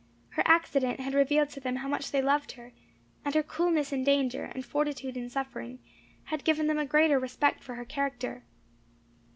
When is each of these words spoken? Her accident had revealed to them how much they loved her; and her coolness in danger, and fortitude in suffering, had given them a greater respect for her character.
Her 0.29 0.41
accident 0.47 0.99
had 0.99 1.13
revealed 1.13 1.51
to 1.51 1.59
them 1.59 1.75
how 1.75 1.87
much 1.87 2.09
they 2.09 2.23
loved 2.23 2.53
her; 2.53 2.71
and 3.23 3.35
her 3.35 3.43
coolness 3.43 3.93
in 3.93 4.03
danger, 4.03 4.45
and 4.45 4.65
fortitude 4.65 5.15
in 5.15 5.29
suffering, 5.29 5.77
had 6.23 6.43
given 6.43 6.65
them 6.65 6.79
a 6.79 6.87
greater 6.87 7.19
respect 7.19 7.63
for 7.63 7.75
her 7.75 7.85
character. 7.85 8.43